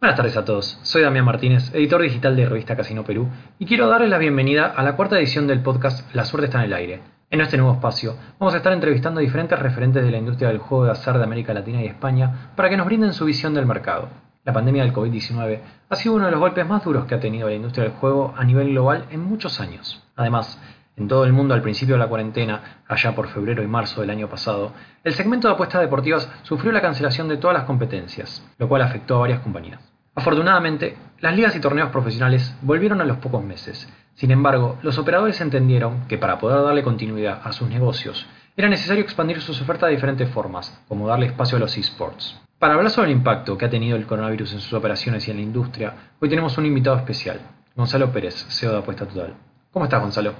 [0.00, 3.86] Buenas tardes a todos, soy Damián Martínez, editor digital de Revista Casino Perú, y quiero
[3.86, 7.02] darles la bienvenida a la cuarta edición del podcast La suerte está en el aire.
[7.28, 10.56] En este nuevo espacio vamos a estar entrevistando a diferentes referentes de la industria del
[10.56, 13.66] juego de azar de América Latina y España para que nos brinden su visión del
[13.66, 14.08] mercado.
[14.42, 15.60] La pandemia del COVID-19
[15.90, 18.32] ha sido uno de los golpes más duros que ha tenido la industria del juego
[18.38, 20.02] a nivel global en muchos años.
[20.16, 20.58] Además,
[20.96, 24.08] en todo el mundo al principio de la cuarentena, allá por febrero y marzo del
[24.08, 24.72] año pasado,
[25.04, 29.16] el segmento de apuestas deportivas sufrió la cancelación de todas las competencias, lo cual afectó
[29.16, 29.89] a varias compañías.
[30.20, 33.90] Afortunadamente, las ligas y torneos profesionales volvieron a los pocos meses.
[34.16, 39.02] Sin embargo, los operadores entendieron que para poder darle continuidad a sus negocios, era necesario
[39.02, 42.38] expandir sus ofertas de diferentes formas, como darle espacio a los esports.
[42.58, 45.38] Para hablar sobre el impacto que ha tenido el coronavirus en sus operaciones y en
[45.38, 47.40] la industria, hoy tenemos un invitado especial,
[47.74, 49.32] Gonzalo Pérez, CEO de Apuesta Total.
[49.70, 50.34] ¿Cómo estás, Gonzalo?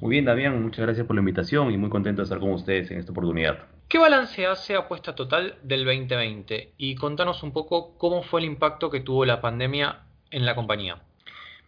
[0.00, 2.88] Muy bien, Damián, muchas gracias por la invitación y muy contento de estar con ustedes
[2.92, 3.66] en esta oportunidad.
[3.88, 6.72] ¿Qué balance hace Apuesta Total del 2020?
[6.76, 10.98] Y contanos un poco cómo fue el impacto que tuvo la pandemia en la compañía.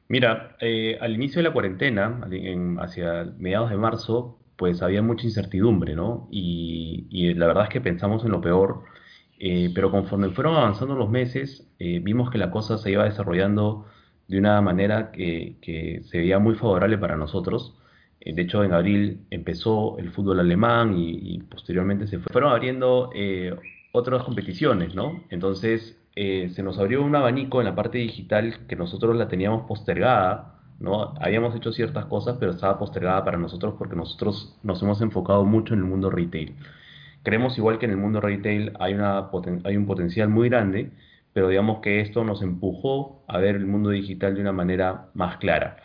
[0.06, 2.20] Mira, eh, al inicio de la cuarentena,
[2.80, 6.28] hacia mediados de marzo, pues había mucha incertidumbre, ¿no?
[6.30, 8.82] Y, la verdad es que pensamos en lo peor,
[9.38, 13.86] eh, pero conforme fueron avanzando los meses, eh, vimos que la cosa se iba desarrollando
[14.28, 17.79] de una manera que, que se veía muy favorable para nosotros.
[18.20, 23.54] Eh, de hecho, en abril empezó el fútbol alemán y, posteriormente se fueron abriendo eh,
[23.92, 25.24] otras competiciones, ¿no?
[25.30, 29.66] Entonces, eh, se nos abrió un abanico en la parte digital que nosotros la teníamos
[29.66, 31.14] postergada, ¿no?
[31.20, 35.74] Habíamos hecho ciertas cosas, pero estaba postergada para nosotros porque nosotros nos hemos enfocado mucho
[35.74, 36.56] en el mundo retail.
[37.22, 39.28] Creemos igual que en el mundo retail hay, una,
[39.64, 40.90] hay un potencial muy grande,
[41.32, 45.36] pero digamos que esto nos empujó a ver el mundo digital de una manera más
[45.36, 45.76] clara.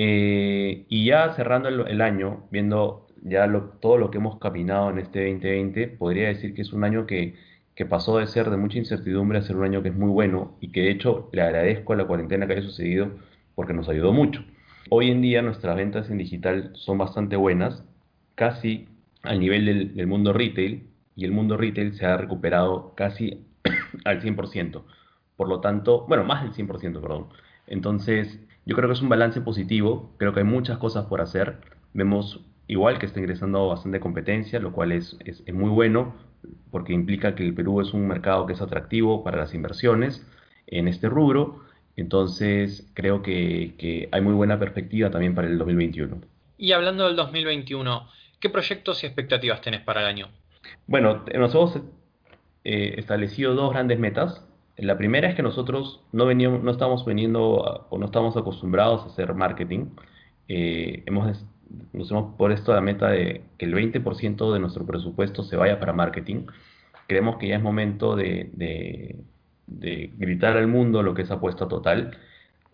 [0.00, 5.24] Eh, y ya cerrando el, año, viendo ya todo lo que hemos caminado en este
[5.32, 7.34] 2020, podría decir que es un año que,
[7.74, 10.56] que, pasó de ser de mucha incertidumbre a ser un año que es muy bueno
[10.60, 13.10] y que de hecho le agradezco a la cuarentena que haya sucedido
[13.56, 14.44] porque nos ayudó mucho.
[14.88, 17.82] Hoy en día nuestras ventas en digital son bastante buenas,
[18.36, 18.86] casi
[19.24, 20.86] al nivel del, del mundo retail,
[21.16, 23.44] y el mundo retail se ha recuperado casi
[24.04, 24.84] al 100%.
[25.36, 27.26] Por lo tanto, bueno, más del 100%, perdón.
[27.66, 31.56] Entonces, yo creo que es un balance positivo, creo que hay muchas cosas por hacer.
[31.94, 36.14] Vemos igual que está ingresando bastante competencia, lo cual es, es, muy bueno
[36.70, 40.22] porque implica que el Perú es un mercado que es atractivo para las inversiones
[40.66, 41.64] en este rubro.
[41.96, 46.20] Entonces creo que, que hay muy buena perspectiva también para el 2021.
[46.58, 48.06] Y hablando del 2021,
[48.38, 50.28] ¿qué proyectos y expectativas tenés para el año?
[50.86, 51.76] Bueno, nos hemos
[52.64, 54.44] eh, establecido dos grandes metas.
[54.78, 57.42] La primera es que nosotros no, veníamos, no estamos veniendo
[57.90, 59.86] o no estamos acostumbrados a hacer marketing.
[60.46, 61.44] Eh, hemos,
[61.92, 65.92] nos hemos puesto la meta de que el 20% de nuestro presupuesto se vaya para
[65.92, 66.46] marketing.
[67.08, 72.16] Creemos que ya es momento de, de, gritar al mundo lo que es apuesta total.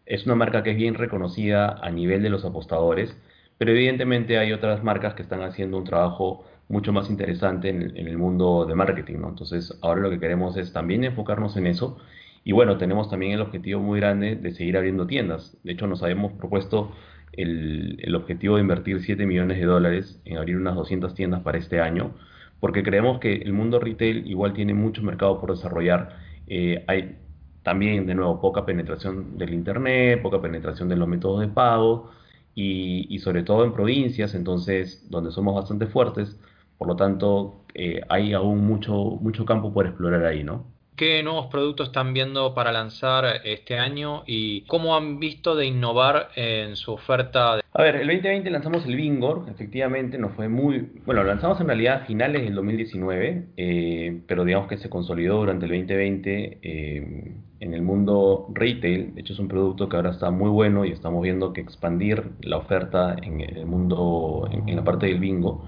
[0.05, 3.17] Es una marca que es bien reconocida a nivel de los apostadores,
[3.57, 8.19] pero evidentemente hay otras marcas que están haciendo un trabajo mucho más interesante en el,
[8.19, 9.29] mundo de marketing, ¿no?
[9.29, 11.99] Entonces, ahora lo que queremos es también enfocarnos en eso.
[12.45, 15.57] Y bueno, tenemos también el objetivo muy grande de seguir abriendo tiendas.
[15.63, 16.93] De hecho, nos habíamos propuesto
[17.33, 21.81] el, objetivo de invertir 7 millones de dólares en abrir unas 200 tiendas para este
[21.81, 22.13] año,
[22.61, 26.17] porque creemos que el mundo retail igual tiene mucho mercado por desarrollar.
[26.47, 27.17] Eh, hay
[27.63, 32.11] también, de nuevo, poca penetración del Internet, poca penetración de los métodos de pago
[32.55, 36.39] y, y sobre todo en provincias, entonces, donde somos bastante fuertes,
[36.79, 40.75] por lo tanto, eh, hay aún mucho, mucho campo por explorar ahí, ¿no?
[40.97, 46.29] ¿Qué nuevos productos están viendo para lanzar este año y cómo han visto de innovar
[46.37, 47.59] en su oferta?
[47.73, 50.93] A ver, el 2020 lanzamos el Bingor, efectivamente nos fue muy...
[51.05, 55.39] Bueno, lo lanzamos en realidad a finales del 2019, eh, pero digamos que se consolidó
[55.39, 59.17] durante el 2020 eh, en el mundo retail.
[59.17, 62.23] De hecho es un producto que ahora está muy bueno y estamos viendo que expandir
[62.43, 65.67] la oferta en el mundo, en la parte del bingo.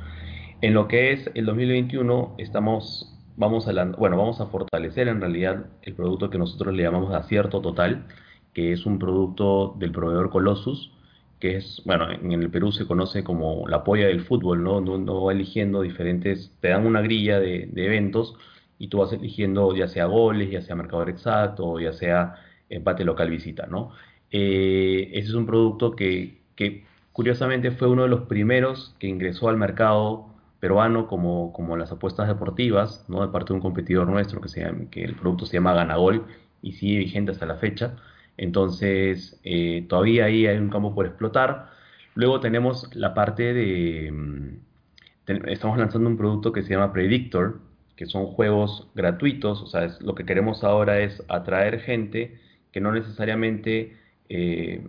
[0.63, 5.67] En lo que es el 2021 estamos vamos a bueno, vamos a fortalecer en realidad
[5.83, 8.07] el producto que nosotros le llamamos acierto total,
[8.55, 10.93] que es un producto del proveedor Colossus,
[11.41, 14.79] que es, bueno, en el Perú se conoce como la polla del fútbol, ¿no?
[14.79, 18.35] Uno va eligiendo diferentes, te dan una grilla de, eventos
[18.79, 22.37] y tú vas eligiendo ya sea goles, ya sea marcador exacto, ya sea
[22.71, 23.93] empate local visita, ¿no?
[24.31, 26.41] Eh, ese es un producto que
[27.13, 30.36] curiosamente fue uno de los primeros que ingresó al mercado
[30.67, 33.23] peruano como, como las apuestas deportivas, ¿no?
[33.23, 36.27] de parte de un competidor nuestro que, se que el producto se llama Ganagol
[36.61, 37.95] y sigue vigente hasta la fecha.
[38.37, 41.71] Entonces, eh, todavía ahí hay un campo por explotar.
[42.17, 44.11] Luego tenemos la parte de...
[44.11, 47.61] Mm, estamos lanzando un producto que se llama Predictor,
[47.95, 52.41] que son juegos gratuitos, o sea, lo que queremos ahora es atraer gente
[52.73, 53.97] que no necesariamente
[54.29, 54.85] eh,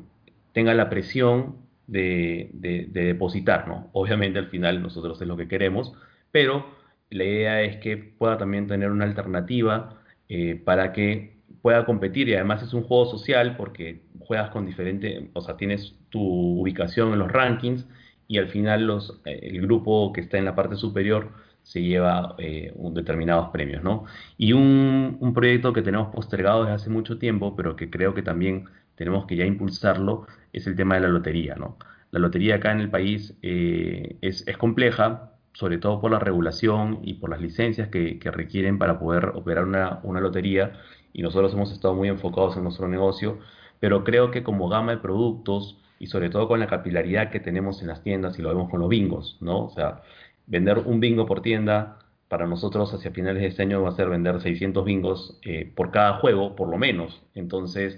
[0.53, 1.55] tenga la presión
[1.87, 2.49] de,
[2.91, 3.89] depositar, ¿no?
[3.93, 5.93] Obviamente al final nosotros es lo que queremos,
[6.31, 6.65] pero
[7.09, 12.35] la idea es que pueda también tener una alternativa eh, para que pueda competir y
[12.35, 17.19] además es un juego social porque juegas con diferentes, o sea, tienes tu ubicación en
[17.19, 17.87] los rankings
[18.27, 21.31] y al final los, eh, el grupo que está en la parte superior
[21.67, 24.05] se lleva eh, determinados premios, ¿no?
[24.37, 28.65] Y un, proyecto que tenemos postergado desde hace mucho tiempo, pero que creo que también
[28.95, 31.77] tenemos que ya impulsarlo, es el tema de la lotería, ¿no?
[32.11, 37.15] La lotería acá en el país eh, es, compleja, sobre todo por la regulación y
[37.15, 40.71] por las licencias que, que requieren para poder operar una, una lotería,
[41.11, 43.39] y nosotros hemos estado muy enfocados en nuestro negocio,
[43.81, 47.81] pero creo que como gama de productos, y sobre todo con la capilaridad que tenemos
[47.81, 49.65] en las tiendas y lo vemos con los bingos, ¿no?
[49.65, 50.01] O sea,
[50.47, 54.09] vender un bingo por tienda para nosotros hacia finales de este año va a ser
[54.09, 57.21] vender 600 bingos eh, por cada juego, por lo menos.
[57.35, 57.97] Entonces,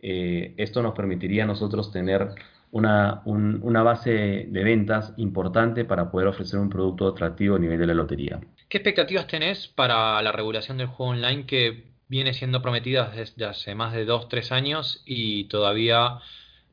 [0.00, 2.28] eh, esto nos permitiría a nosotros tener
[2.70, 7.86] una, una, base de ventas importante para poder ofrecer un producto atractivo a nivel de
[7.86, 8.40] la lotería.
[8.68, 13.74] ¿Qué expectativas tenés para la regulación del juego online que viene siendo prometida desde hace
[13.74, 16.18] más de 2-3 años y todavía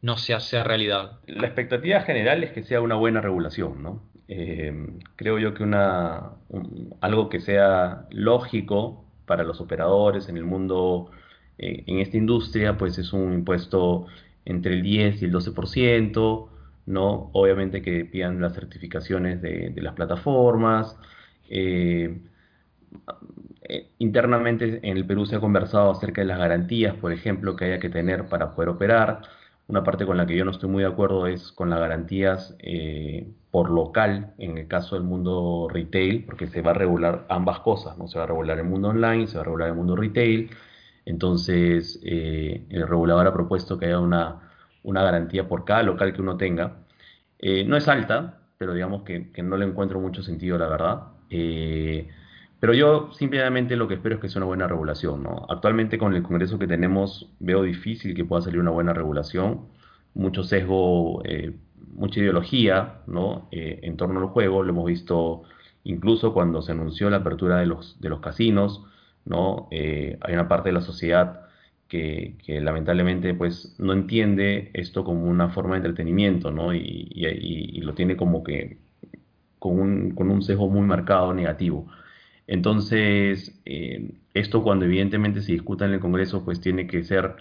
[0.01, 1.19] no se hace realidad?
[1.27, 4.12] La expectativa general es que sea una buena regulación, ¿no?
[4.27, 4.73] Eh,
[5.15, 6.31] creo yo que una,
[7.01, 11.11] algo que sea lógico para los operadores en el mundo,
[11.57, 14.07] eh, en esta industria, pues es un impuesto
[14.45, 16.49] entre el 10 y el 12%,
[16.85, 17.29] ¿no?
[17.33, 20.97] Obviamente que pidan las certificaciones de, las plataformas.
[21.49, 22.19] Eh,
[23.99, 27.79] internamente en el Perú se ha conversado acerca de las garantías, por ejemplo, que haya
[27.79, 29.21] que tener para poder operar.
[29.73, 32.55] Una parte con la que yo no estoy muy de acuerdo es con las garantías
[32.59, 37.61] eh, por local, en el caso del mundo retail, porque se va a regular ambas
[37.61, 38.07] cosas, ¿no?
[38.07, 40.51] Se va a regular el mundo online, se va a regular el mundo retail.
[41.05, 44.51] Entonces, eh, el regulador ha propuesto que haya una,
[44.83, 46.75] una, garantía por cada local que uno tenga.
[47.39, 51.01] Eh, no es alta, pero digamos que, que, no le encuentro mucho sentido, la verdad.
[52.63, 55.21] Pero yo simplemente lo que espero es que sea una buena regulación.
[55.21, 55.45] ¿no?
[55.49, 59.67] Actualmente con el Congreso que tenemos veo difícil que pueda salir una buena regulación.
[60.13, 61.57] Mucho sesgo, eh,
[61.91, 63.49] mucha ideología ¿no?
[63.51, 64.63] Eh, en torno al juego.
[64.63, 65.43] Lo hemos visto
[65.83, 68.85] incluso cuando se anunció la apertura de los, de los casinos.
[69.25, 69.67] ¿no?
[69.69, 71.41] Eh, hay una parte de la sociedad
[71.89, 76.73] que, lamentablemente pues, no entiende esto como una forma de entretenimiento ¿no?
[76.73, 78.77] y, y lo tiene como que
[79.59, 81.89] con un, con un sesgo muy marcado negativo.
[82.53, 87.35] Entonces, eh, esto cuando evidentemente se discuta en el Congreso, pues tiene que ser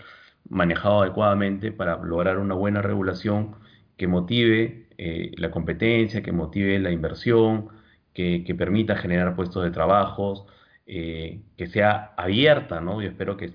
[0.49, 3.57] manejado adecuadamente para lograr una buena regulación
[3.99, 7.69] que motive eh, la competencia, que motive la inversión,
[8.15, 10.47] que, permita generar puestos de trabajo,
[10.87, 13.03] eh, que sea abierta, ¿no?
[13.03, 13.53] Yo espero que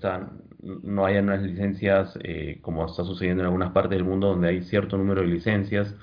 [0.62, 2.16] no haya unas licencias
[2.62, 5.96] como está sucediendo en algunas partes del mundo donde hay cierto número de licencias.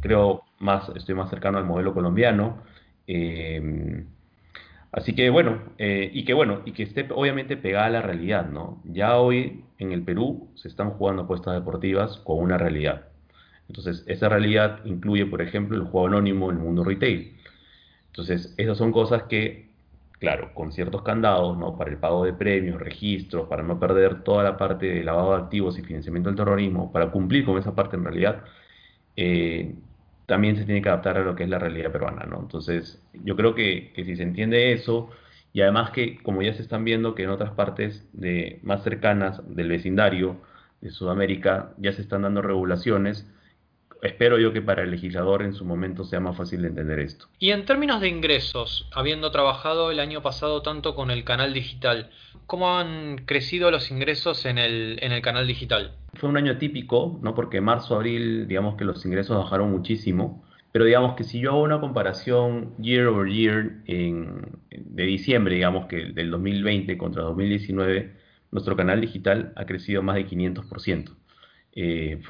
[0.00, 2.68] creo más, estoy más cercano al modelo colombiano,
[3.12, 4.06] Em,
[4.92, 8.48] así que bueno, eh, y que bueno, y que esté obviamente pegada a la realidad,
[8.48, 8.80] ¿no?
[8.84, 13.08] Ya hoy en el Perú se están jugando apuestas deportivas con una realidad.
[13.68, 17.36] Entonces, esa realidad incluye, por ejemplo, el juego anónimo en el mundo retail.
[18.08, 19.70] Entonces, esas son cosas que,
[20.20, 21.76] claro, con ciertos candados, ¿no?
[21.78, 25.42] Para el pago de premios, registros, para no perder toda la parte de lavado de
[25.44, 28.44] activos y financiamiento del terrorismo, para cumplir con esa parte en realidad,
[29.16, 29.74] eh,
[30.30, 32.38] también se tiene que adaptar a lo que es la realidad peruana, ¿no?
[32.38, 35.10] Entonces, yo creo que, si se entiende eso,
[35.52, 39.42] y además que como ya se están viendo que en otras partes de, más cercanas
[39.52, 40.36] del vecindario
[40.82, 43.26] de Sudamérica ya se están dando regulaciones,
[44.02, 47.26] espero yo que para el legislador en su momento sea más fácil de entender esto.
[47.38, 52.10] Y en términos de ingresos, habiendo trabajado el año pasado tanto con el canal digital,
[52.46, 55.92] ¿cómo han crecido los ingresos en el, en el canal digital?
[56.14, 57.34] Fue un año típico, ¿no?
[57.34, 60.44] Porque marzo, abril, digamos que los ingresos bajaron muchísimo.
[60.72, 65.86] Pero digamos que si yo hago una comparación year over year en, de diciembre, digamos
[65.86, 68.14] que del 2020 contra 2019,
[68.52, 71.16] nuestro canal digital ha crecido más de 500%.
[71.72, 72.20] Eh,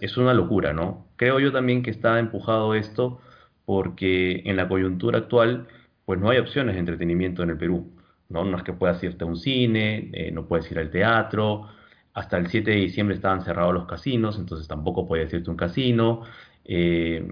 [0.00, 1.08] es una locura, ¿no?
[1.16, 3.20] Creo yo también que está empujado esto
[3.64, 5.68] porque en la coyuntura actual,
[6.04, 7.92] pues no hay opciones de entretenimiento en el Perú,
[8.28, 8.44] ¿no?
[8.44, 11.68] No es que puedas irte a un cine, eh, no puedes ir al teatro,
[12.12, 15.56] hasta el 7 de diciembre estaban cerrados los casinos, entonces tampoco puedes irte a un
[15.56, 16.22] casino,
[16.64, 17.26] eh,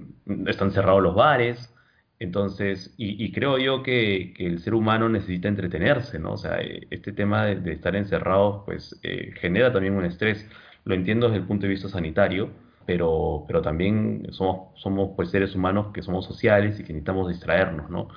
[0.46, 1.72] están cerrados los bares,
[2.18, 6.34] entonces, y, creo yo que, el ser humano necesita entretenerse, ¿no?
[6.34, 9.00] O sea, este tema de, estar encerrados, pues
[9.40, 10.48] genera también un estrés
[10.84, 12.50] lo entiendo desde el punto de vista sanitario,
[12.86, 17.90] pero, pero también somos, somos pues seres humanos que somos sociales y que necesitamos distraernos,
[17.90, 18.08] ¿no?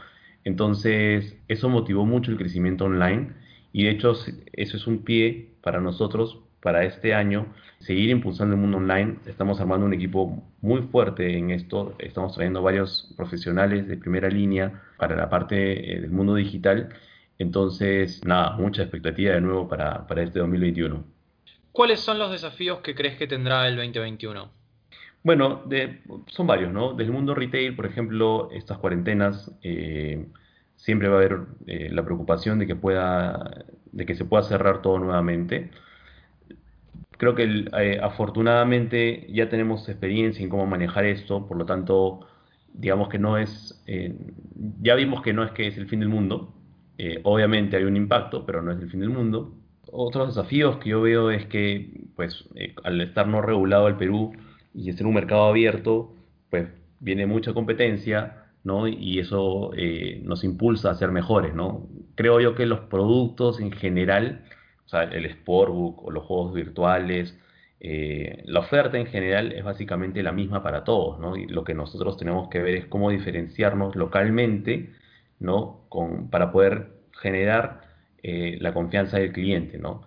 [0.44, 3.34] Entonces, eso motivó mucho el crecimiento online
[3.74, 4.14] y de hecho
[4.54, 7.48] eso es un pie para nosotros para este año
[7.80, 9.18] seguir impulsando el mundo online.
[9.28, 11.96] Estamos armando un equipo muy fuerte en esto.
[12.00, 16.90] Estamos trayendo varios profesionales de primera línea para la parte eh, del mundo digital.
[17.38, 21.15] Entonces, nada, mucha expectativa de nuevo para, para este 2021.
[21.76, 24.50] ¿Cuáles son los desafíos que crees que tendrá el 2021?
[25.24, 25.64] Bueno,
[26.28, 26.94] son varios, ¿no?
[26.94, 30.26] Del mundo retail, por ejemplo, estas cuarentenas, eh,
[30.78, 34.82] siempre va a haber eh, la preocupación de que, pueda, de que se pueda cerrar
[34.82, 35.70] todo nuevamente
[37.18, 42.22] creo que eh, afortunadamente ya tenemos experiencia en cómo manejar esto, por lo tanto,
[42.74, 43.84] digamos que no es,
[44.82, 46.54] ya vimos que no es que es el fin del mundo,
[47.24, 49.54] obviamente hay un impacto, pero no es el fin del mundo.
[49.92, 52.46] Otros desafíos que yo veo es que, pues,
[52.84, 54.34] al estar no regulado el Perú
[54.74, 56.14] y ser un mercado abierto,
[56.50, 58.88] pues viene mucha competencia, ¿no?
[58.88, 59.72] Y eso
[60.24, 61.88] nos impulsa a ser mejores, ¿no?
[62.16, 64.44] Creo yo que los productos en general
[64.86, 67.38] o sea, el Sportbook o los juegos virtuales.
[67.80, 71.36] Eh, la oferta en general es básicamente la misma para todos, ¿no?
[71.36, 74.94] Y lo que nosotros tenemos que ver es cómo diferenciarnos localmente,
[75.40, 75.86] ¿no?
[75.90, 77.82] Con, para poder generar
[78.28, 80.02] eh, la confianza del cliente, ¿no?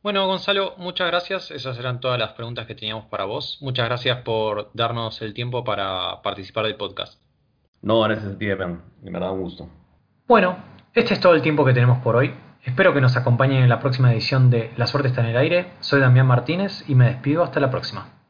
[0.00, 1.50] Bueno, Gonzalo, muchas gracias.
[1.50, 3.58] Esas eran todas las preguntas que teníamos para vos.
[3.60, 7.20] Muchas gracias por darnos el tiempo para participar del podcast.
[7.80, 9.68] No, gracias a ti, Me verdad, un gusto.
[10.28, 10.56] Bueno,
[10.94, 12.32] este es todo el tiempo que tenemos por hoy.
[12.62, 15.72] Espero que nos acompañen en la próxima edición de La suerte está en el aire.
[15.80, 18.21] Soy Damián Martínez y me despido hasta la próxima.